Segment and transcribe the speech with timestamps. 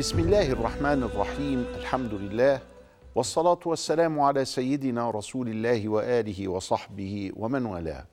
[0.00, 2.60] بسم الله الرحمن الرحيم الحمد لله
[3.14, 8.06] والصلاة والسلام على سيدنا رسول الله وآله وصحبه ومن والاه.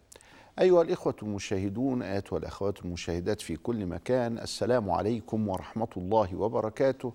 [0.59, 7.13] أيها الإخوة المشاهدون آيات والأخوات المشاهدات في كل مكان السلام عليكم ورحمة الله وبركاته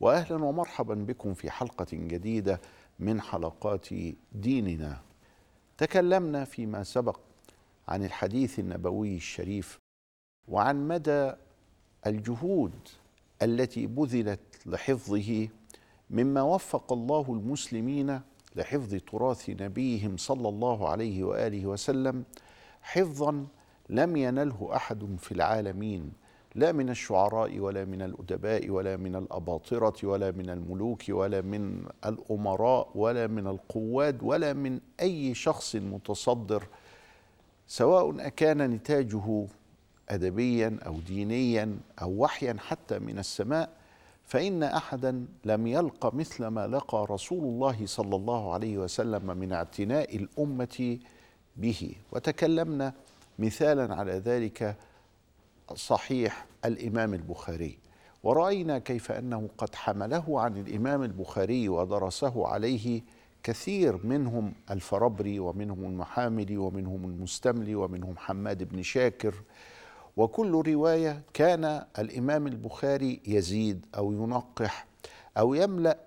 [0.00, 2.60] وأهلا ومرحبا بكم في حلقة جديدة
[2.98, 3.88] من حلقات
[4.32, 5.00] ديننا.
[5.78, 7.18] تكلمنا فيما سبق
[7.88, 9.78] عن الحديث النبوي الشريف
[10.48, 11.32] وعن مدى
[12.06, 12.72] الجهود
[13.42, 15.48] التي بذلت لحفظه
[16.10, 18.20] مما وفق الله المسلمين
[18.56, 22.24] لحفظ تراث نبيهم صلى الله عليه وآله وسلم
[22.82, 23.46] حفظا
[23.88, 26.12] لم ينله أحد في العالمين
[26.54, 32.90] لا من الشعراء ولا من الأدباء ولا من الأباطرة ولا من الملوك ولا من الأمراء
[32.94, 36.66] ولا من القواد ولا من أي شخص متصدر
[37.66, 39.46] سواء أكان نتاجه
[40.10, 43.70] ادبيا أو دينيا أو وحيا حتى من السماء
[44.24, 50.16] فإن احدا لم يلق مثل ما لقى رسول الله صلى الله عليه وسلم من اعتناء
[50.16, 50.98] الأمة
[51.56, 51.94] به.
[52.12, 52.92] وتكلمنا
[53.38, 54.76] مثالا على ذلك
[55.74, 57.78] صحيح الإمام البخاري.
[58.22, 63.02] ورأينا كيف أنه قد حمله عن الإمام البخاري ودرسه عليه
[63.42, 69.34] كثير منهم الفربري ومنهم المحاملي ومنهم المستملي ومنهم حماد بن شاكر
[70.20, 74.86] وكل رواية كان الإمام البخاري يزيد أو ينقح
[75.38, 75.98] أو يملأ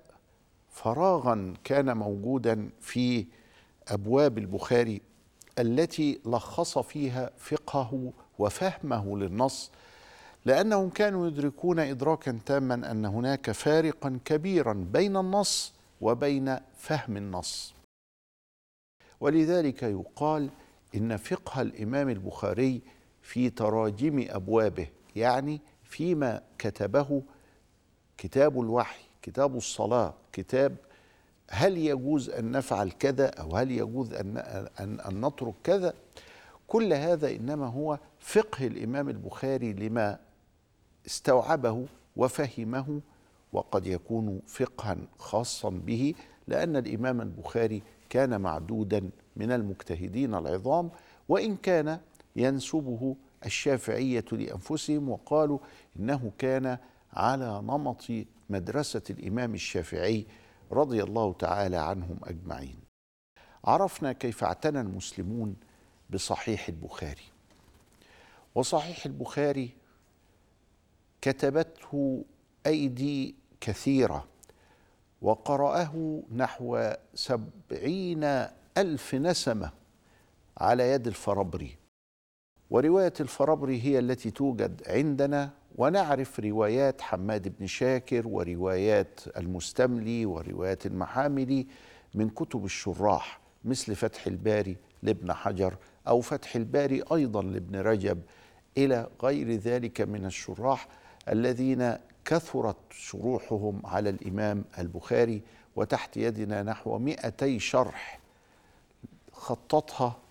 [0.72, 3.26] فراغا كان موجودا في
[3.88, 5.02] أبواب البخاري
[5.60, 9.72] التي لخص فيها فقهه وفهمه للنص
[10.46, 17.74] لأنهم كانوا يدركون ادراكا تاما أن هناك فارقا كبيرا بين النص وبين فهم النص.
[19.20, 20.50] ولذلك يقال
[20.96, 22.82] إن فقه الإمام البخاري
[23.24, 27.22] في تراجم أبوابه يعني فيما كتبه
[28.18, 30.76] كتاب الوحي كتاب الصلاة كتاب
[31.50, 34.38] هل يجوز أن نفعل كذا أو هل يجوز أن
[34.80, 35.94] ان, أن نترك كذا؟
[36.68, 40.20] كل هذا إنما هو فقه الإمام البخاري لما
[41.06, 41.86] استوعبه
[42.18, 43.02] وفهمه
[43.54, 46.14] وقد يكون فقها خاصا به
[46.48, 50.90] لأن الإمام البخاري كان معدودا من المجتهدين العظام
[51.30, 52.00] وإن كان
[52.36, 55.60] ينسبه الشافعية لأنفسهم وقالوا
[56.00, 56.78] إنه كان
[57.14, 58.06] على نمط
[58.50, 60.26] مدرسة الإمام الشافعي
[60.72, 62.80] رضي الله تعالى عنهم أجمعين.
[63.66, 65.56] عرفنا كيف اعتنى المسلمون
[66.10, 67.24] بصحيح البخاري.
[68.56, 69.70] وصحيح البخاري
[71.22, 72.26] كتبته
[72.66, 74.28] أيدي كثيرة
[75.22, 78.24] وقرأه نحو سبعين
[78.78, 79.72] ألف نسمة
[80.58, 81.78] على يد الفربري
[82.74, 91.68] ورواية الفربري هي التي توجد عندنا ونعرف روايات حماد بن شاكر وروايات المستملي وروايات المحاملي
[92.14, 95.76] من كتب الشراح مثل فتح الباري لابن حجر
[96.08, 98.22] أو فتح الباري أيضا لابن رجب
[98.78, 100.88] إلى غير ذلك من الشراح
[101.30, 105.42] الذين كثرت شروحهم على الإمام البخاري
[105.76, 108.20] وتحت يدنا نحو مئتي شرح
[109.32, 110.23] خططها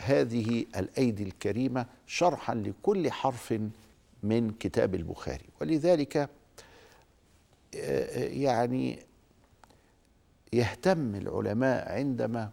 [0.00, 3.60] هذه الأيدي الكريمة شرحا لكل حرف
[4.22, 5.44] من كتاب البخاري.
[5.60, 6.30] ولذلك
[8.14, 8.98] يعني
[10.52, 12.50] يهتم العلماء عندما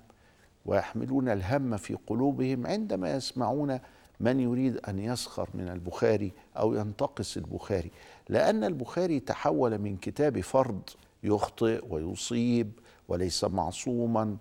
[0.66, 3.80] ويحملون الهم في قلوبهم عندما يسمعون
[4.20, 7.92] من يريد أن يسخر من البخاري أو ينتقص البخاري.
[8.30, 10.89] لأن البخاري تحول من كتاب فرد
[11.24, 12.72] يخطئ ويصيب
[13.07, 14.38] وليس معصوما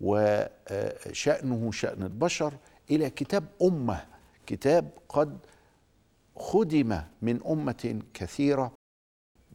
[0.00, 2.54] وشأنه شأن البشر
[2.90, 4.06] إلى كتاب أمة.
[4.46, 5.38] كتاب قد
[6.36, 8.72] خدم من أمة كثيرة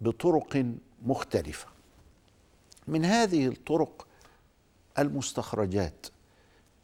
[0.01, 0.65] بطرق
[1.05, 1.67] مختلفة.
[2.87, 4.07] من هذه الطرق
[4.99, 6.07] المستخرجات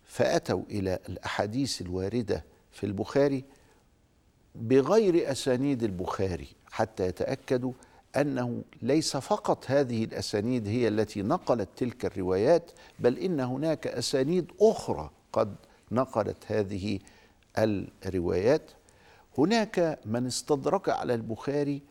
[0.03, 3.43] فأتوا إلى الأحاديث الواردة في البخاري
[4.55, 7.73] بغير أسانيد البخاري حتى يتأكدوا
[8.17, 15.09] أنه ليس فقط هذه الأسانيد هي التي نقلت تلك الروايات بل إن هناك أسانيد أخرى
[15.33, 15.55] قد
[15.91, 16.99] نقلت هذه
[18.05, 18.71] الروايات.
[19.37, 21.81] هناك من استدرك على البخاري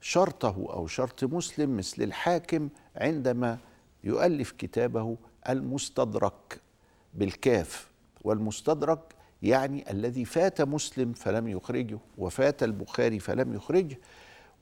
[0.00, 3.58] شرطه أو شرط مسلم مثل الحاكم عندما
[4.04, 5.16] يؤلف كتابه
[5.48, 6.60] المستدرك
[7.14, 7.88] بالكاف.
[8.24, 9.00] والمستدرك
[9.42, 13.98] يعني الذي فات مسلم فلم يخرجه وفات البخاري فلم يخرجه.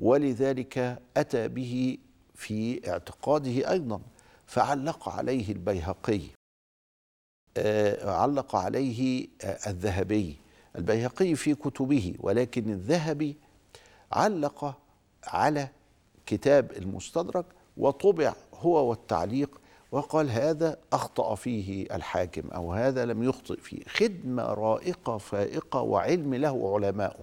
[0.01, 1.99] ولذلك أتى به
[2.35, 4.01] في اعتقاده أيضا
[4.47, 6.21] فعلق عليه البيهقي.
[8.05, 9.29] علق عليه
[9.67, 10.37] الذهبي.
[10.77, 13.37] البيهقي في كتبه ولكن الذهبي
[14.13, 14.79] علق
[15.25, 15.69] على
[16.27, 17.47] كتاب المستدرك
[17.77, 19.61] وطبع هو والتعليق
[19.93, 23.85] وقال هذا أخطأ فيه الحاكم أو هذا لم يخطئ فيه.
[23.85, 27.23] خدمة رائقة فائقة وعلم له علماؤه.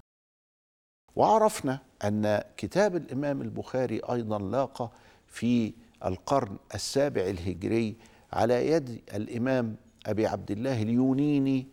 [1.15, 4.91] وعرفنا أن كتاب الإمام البخاري أيضا لاقى
[5.27, 5.73] في
[6.05, 7.95] القرن السابع الهجري
[8.33, 9.75] على يد الإمام
[10.05, 11.67] أبي عبد الله اليونيني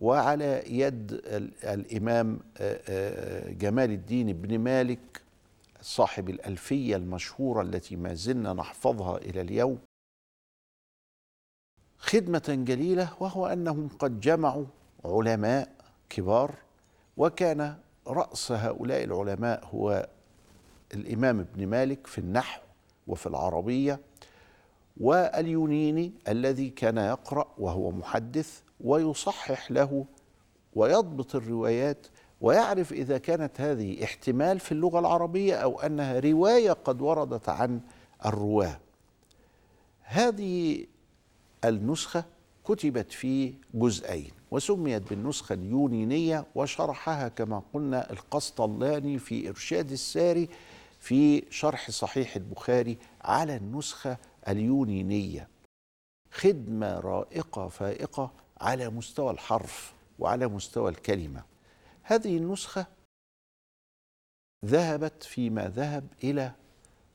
[0.00, 1.20] وعلى يد
[1.64, 2.40] الإمام
[3.58, 5.22] جمال الدين بن مالك
[5.80, 9.78] صاحب الألفية المشهورة التي ما زلنا نحفظها إلى اليوم.
[11.98, 14.64] خدمة جليلة وهو أنهم قد جمعوا
[15.04, 15.68] علماء
[16.10, 16.54] كبار
[17.16, 17.76] وكان
[18.06, 20.08] رأس هؤلاء العلماء هو
[20.94, 22.60] الإمام ابن مالك في النحو
[23.06, 24.00] وفي العربية
[25.00, 30.04] واليونيني الذي كان يقرأ وهو محدث ويصحح له
[30.74, 32.06] ويضبط الروايات
[32.40, 37.80] ويعرف إذا كانت هذه احتمال في اللغة العربية أو أنها رواية قد وردت عن
[38.26, 38.80] الرواة.
[40.02, 40.86] هذه
[41.64, 42.24] النسخة
[42.64, 44.39] كتبت في جزئين.
[44.50, 50.48] وسميت بالنسخة اليونينية وشرحها كما قلنا القسطلاني في إرشاد الساري
[51.00, 54.16] في شرح صحيح البخاري على النسخة
[54.48, 55.48] اليونينية.
[56.30, 61.42] خدمة رائقة فائقة على مستوى الحرف وعلى مستوى الكلمة.
[62.02, 62.86] هذه النسخة
[64.64, 66.52] ذهبت فيما ذهب إلى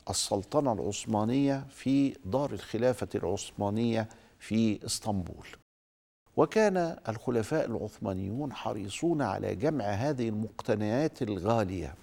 [0.10, 4.10] السلطنة العثمانية في دار الخلافة العثمانية
[4.40, 5.48] في إسطنبول.
[6.38, 11.96] وكان الخلفاء العثمانيون حريصون على جمع هذه المقتنيات الغالية.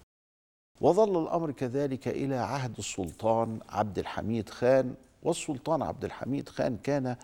[0.81, 7.17] وظل الأمر كذلك إلى عهد السلطان عبد الحميد خان والسلطان عبد الحميد خان كان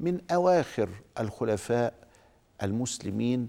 [0.00, 0.88] من أواخر
[1.20, 1.94] الخلفاء
[2.62, 3.48] المسلمين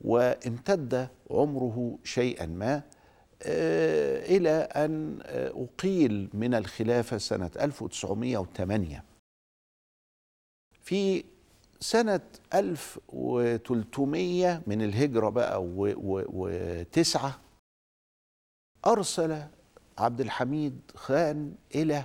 [0.00, 2.82] وامتد عمره شيئا ما
[4.36, 9.04] إلى أن أقيل من الخلافة سنة 1908
[10.82, 11.24] في
[11.80, 12.20] سنة
[12.54, 15.62] 1300 من الهجرة بقى
[16.28, 17.38] وتسعة
[18.86, 19.42] أرسل
[19.98, 22.04] عبد الحميد خان إلى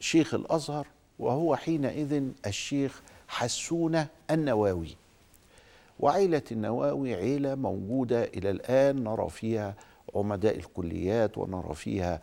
[0.00, 0.86] شيخ الأزهر
[1.18, 4.96] وهو حينئذ الشيخ حسونة النواوي.
[6.00, 9.74] وعيلة النواوي عيلة موجودة إلى الآن نرى فيها
[10.14, 12.20] عمداء الكليات ونرى فيها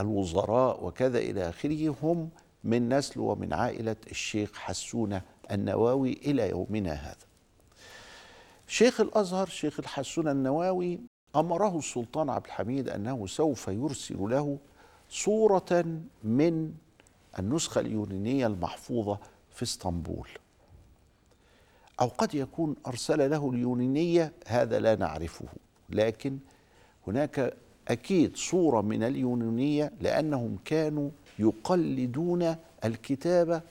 [0.00, 1.94] الوزراء وكذا إلى آخره.
[2.02, 2.28] هم
[2.66, 7.26] من نسل ومن عائلة الشيخ حسونة النواوي إلى يومنا هذا.
[8.66, 11.00] شيخ الأزهر شيخ الحسونة النواوي
[11.36, 14.58] أمره السلطان عبد الحميد أنه سوف يرسل له
[15.08, 16.72] صورة من
[17.38, 19.18] النسخة اليونانية المحفوظة
[19.50, 20.28] في إسطنبول.
[22.00, 25.46] أو قد يكون أرسل له اليونانية هذا لا نعرفه.
[25.90, 26.38] لكن
[27.06, 27.56] هناك
[27.88, 33.62] أكيد صورة من اليونانية لأنهم كانوا يقلدون الكتابة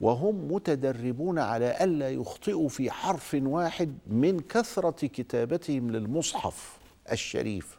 [0.00, 6.78] وهم متدربون على ألا يخطئوا في حرف واحد من كثرة كتابتهم للمصحف
[7.12, 7.78] الشريف.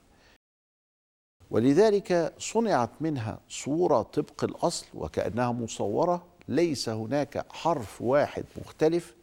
[1.52, 9.16] ولذلك صنعت منها صورة طبق الأصل وكأنها مصورة ليس هناك حرف واحد مختلف.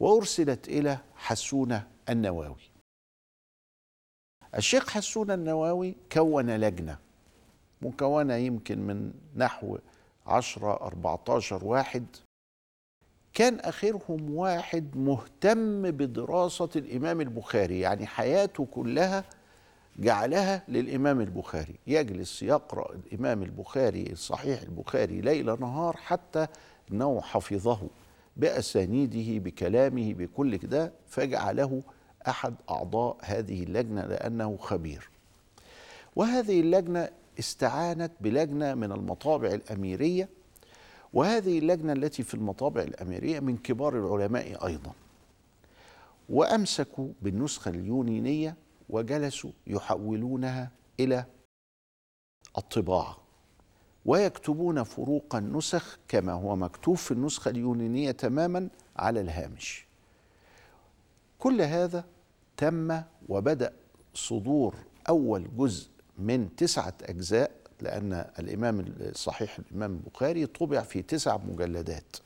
[0.00, 2.70] وأرسلت إلى حسونة النواوي.
[4.54, 6.98] الشيخ حسون النواوي كون لجنة.
[7.82, 9.78] مكونة يمكن من نحو
[10.26, 12.06] عشرة أربعة عشر واحد.
[13.34, 19.24] كان آخرهم واحد مهتم بدراسة الإمام البخاري يعني حياته كلها
[19.98, 21.74] جعلها للإمام البخاري.
[21.86, 26.46] يجلس يقرأ الإمام البخاري صحيح البخاري ليل نهار حتى
[26.92, 27.88] أنه حفظه
[28.36, 31.82] بأسانيده بكلامه بكل كده فجعله
[32.28, 35.10] أحد أعضاء هذه اللجنة لأنه خبير.
[36.16, 37.08] وهذه اللجنة
[37.40, 40.28] استعانت بلجنة من المطابع الأميرية
[41.12, 44.92] وهذه اللجنة التي في المطابع الأميرية من كبار العلماء أيضا.
[46.28, 48.56] وأمسكوا بالنسخة اليونانية
[48.88, 50.70] وجلسوا يحولونها
[51.00, 51.24] إلى
[52.58, 53.16] الطباعة
[54.06, 59.86] ويكتبون فروق النسخ كما هو مكتوب في النسخة اليونانية تماما على الهامش.
[61.38, 62.04] كل هذا
[62.56, 63.72] تم وبدأ
[64.14, 64.74] صدور
[65.08, 67.50] أول جزء من تسعة أجزاء
[67.80, 72.16] لأن الإمام الصحيح الإمام البخاري طبع في تسع مجلدات.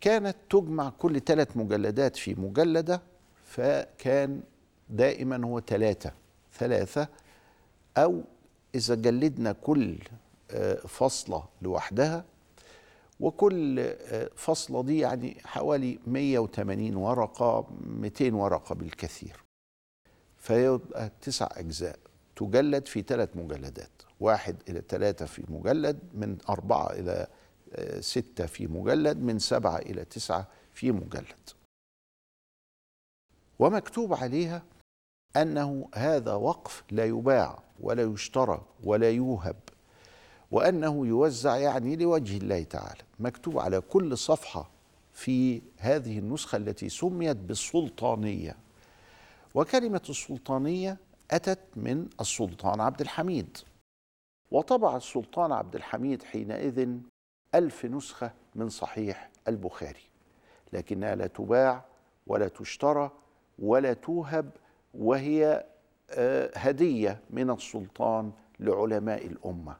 [0.00, 3.02] كانت تجمع كل ثلاث مجلدات في مجلدة
[3.44, 4.42] فكان
[4.90, 6.12] دائما هو ثلاثة
[6.58, 7.08] ثلاثة
[7.96, 8.22] أو
[8.74, 9.98] إذا جلدنا كل
[10.88, 12.24] فصلة لوحدها
[13.20, 13.94] وكل
[14.36, 19.36] فصلة دي يعني حوالي 180 ورقة 200 ورقة بالكثير.
[20.36, 21.98] فيبقى تسع أجزاء.
[22.36, 27.26] تجلد في ثلاث مجلدات واحد إلى ثلاثة في مجلد من أربعة إلى
[27.74, 31.50] آه، ستة في مجلد من سبعة إلى تسعة في مجلد.
[33.58, 34.62] ومكتوب عليها
[35.36, 39.56] أنه هذا وقف لا يباع ولا يشترى ولا يوهب
[40.50, 43.02] وأنه يوزع يعني لوجه الله تعالى.
[43.20, 44.70] مكتوب على كل صفحة
[45.12, 48.56] في هذه النسخة التي سميت بالسلطانية.
[49.54, 50.98] وكلمة السلطانية
[51.30, 53.58] أتت من السلطان عبد الحميد.
[54.50, 56.88] وطبع السلطان عبد الحميد حينئذ
[57.54, 60.04] ألف نسخة من صحيح البخاري.
[60.72, 61.84] لكنها لا تباع
[62.26, 63.10] ولا تشترى
[63.58, 64.50] ولا توهب
[64.94, 65.64] وهي
[66.10, 69.76] آه، هدية من السلطان لعلماء الأمة.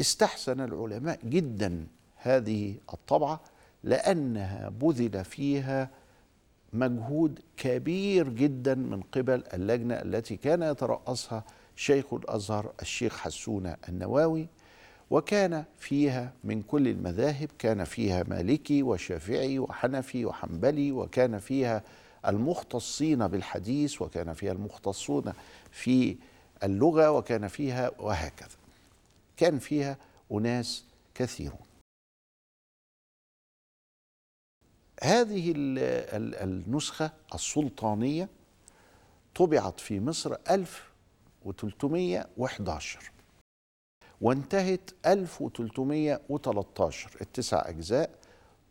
[0.00, 3.40] استحسن العلماء جدا هذه الطبعة
[3.82, 5.90] لأنها بذل فيها
[6.72, 11.44] مجهود كبير جدا من قبل اللجنة التي كان يترأسها
[11.76, 14.48] شيخ الأزهر الشيخ حسون النواوي
[15.10, 21.82] وكان فيها من كل المذاهب كان فيها مالكي وشافعي وحنفي وحنبلي وكان فيها
[22.26, 25.32] المختصين بالحديث وكان فيها المختصون
[25.70, 26.16] في
[26.62, 28.56] اللغة وكان فيها وهكذا.
[29.36, 29.96] كان فيها
[30.32, 30.84] أناس
[31.14, 31.67] كثيرون.
[35.02, 38.28] هذه النسخة السلطانية
[39.34, 43.12] طبعت في مصر 1311
[44.20, 48.10] وانتهت 1313 التسع أجزاء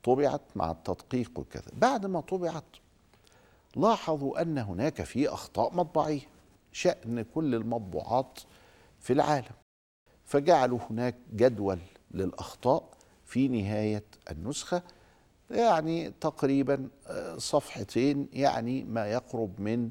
[0.04, 1.72] طبعت مع التدقيق وكذا.
[1.74, 2.64] بعد ما طبعت
[3.76, 6.28] لاحظوا أن هناك في أخطاء مطبعية
[6.72, 8.40] شأن كل المطبوعات
[9.00, 9.56] في العالم.
[10.26, 11.80] فجعلوا هناك جدول
[12.12, 12.90] للأخطاء
[13.26, 14.84] في نهاية النسخة
[15.52, 19.90] يعني تقريبا آه، صفحتين يعني ما يقرب من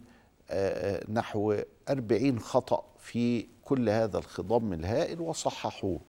[0.50, 1.56] آه، آه، نحو
[1.88, 6.00] أربعين خطأ في كل هذا الخضم الهائل وصححوه.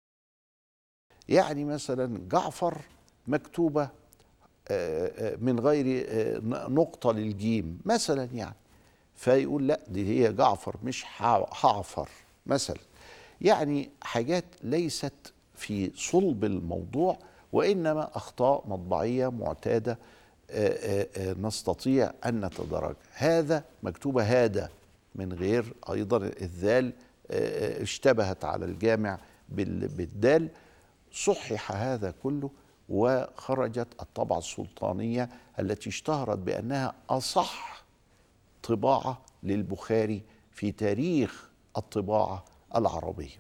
[1.30, 2.82] يعني مثلا جعفر
[3.28, 3.90] مكتوبة
[5.42, 6.06] من غير
[6.70, 8.56] نقطة للجيم مثلا يعني.
[9.16, 12.10] فيقول لا دي هي جعفر مش حعفر
[12.46, 12.80] مثلا.
[13.42, 17.20] يعني حاجات ليست في صلب الموضوع
[17.54, 19.98] وإنما أخطاء مطبعية معتادة
[20.52, 24.70] آه، آه، آه، نستطيع أن نتدرج هذا مكتوبة هذا
[25.16, 26.94] من غير أيضا الذال
[27.82, 30.50] اشتبهت على الجامع بالدال.
[31.12, 32.50] صحح هذا كله
[32.90, 37.84] وخرجت الطبعة السلطانية التي اشتهرت بأنها أصح
[38.64, 43.36] طباعة للبخاري في تاريخ الطباعة العربية.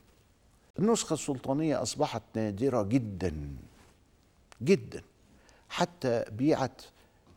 [0.79, 3.33] النسخة السلطانية أصبحت نادرة جدا.
[4.61, 5.01] جدا.
[5.69, 6.81] حتى بيعت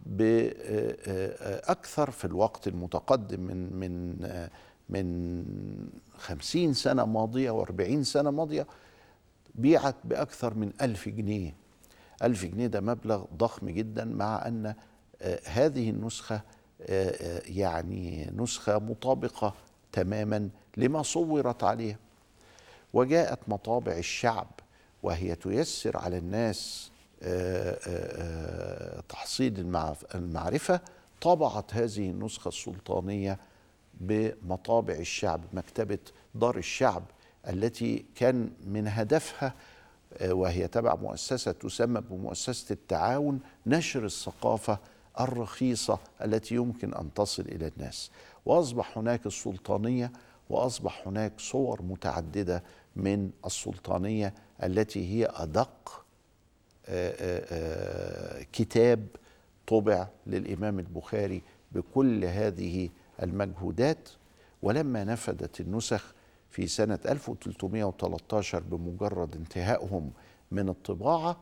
[0.07, 4.17] بأكثر في الوقت المتقدم من من
[4.89, 5.45] من
[6.19, 8.67] خمسين سنة ماضية وأربعين سنة ماضية
[9.55, 11.55] بيعت بأكثر من ألف جنيه.
[12.23, 14.75] ألف جنيه ده مبلغ ضخم جدا مع أن
[15.45, 16.41] هذه النسخة
[17.47, 19.55] يعني نسخة مطابقة
[19.93, 21.99] تماما لما صورت عليها
[22.93, 24.47] وجاءت مطابع الشعب
[25.03, 27.00] وهي تيسر على الناس آه، آه، آه،
[29.09, 29.77] تحصيل
[30.15, 30.81] المعرفة
[31.21, 33.39] طبعت هذه النسخة السلطانية
[33.95, 35.99] بمطابع الشعب مكتبة
[36.35, 37.03] دار الشعب
[37.49, 39.55] التي كان من هدفها
[40.23, 44.79] وهي تبع مؤسسة تسمى بمؤسسة التعاون نشر الثقافة
[45.21, 48.11] الرخيصة التي يمكن أن تصل إلى الناس.
[48.47, 50.13] وأصبح هناك السلطانية
[50.51, 52.63] وأصبح هناك صور متعددة
[52.97, 56.00] من السلطانية التي هي أدق
[58.53, 59.07] كتاب
[59.67, 62.89] طبع للإمام البخاري بكل هذه
[63.23, 64.09] المجهودات
[64.63, 66.15] ولما نفدت النسخ
[66.51, 70.11] في سنة 1313 بمجرد انتهائهم
[70.51, 71.41] من الطباعة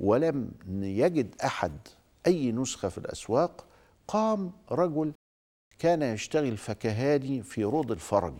[0.00, 1.72] ولم يجد أحد
[2.26, 3.64] أي نسخة في الأسواق
[4.08, 5.12] قام رجل
[5.78, 8.34] كان يشتغل فكهاني في روض الفرج.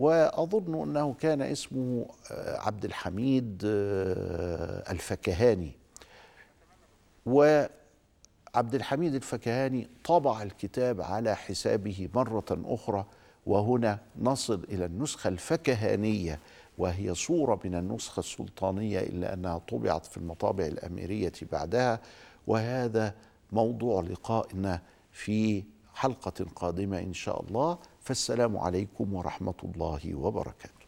[0.00, 5.72] وأظن أنه كان اسمه آه، عبد الحميد آه، الفكهاني.
[7.26, 13.04] وعبد الحميد الفكهاني طبع الكتاب على حسابه مرة أخرى
[13.46, 16.38] وهنا نصل إلى النسخة الفكهانية
[16.78, 22.00] وهي صورة من النسخة السلطانية إلا أنها طبعت في المطابع الأميرية بعدها.
[22.46, 23.14] وهذا
[23.52, 24.80] موضوع لقائنا
[25.12, 25.64] في
[26.00, 27.78] حلقة قادمة إن شاء الله.
[28.00, 30.86] فالسلام عليكم ورحمة الله وبركاته.